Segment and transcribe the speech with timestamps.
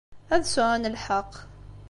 [0.33, 1.33] Ad sɛun lḥeqq.